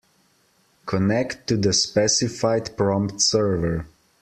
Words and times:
Connect 0.87 1.45
to 1.45 1.57
the 1.57 1.73
specified 1.73 2.75
prompt 2.75 3.21
server. 3.21 3.85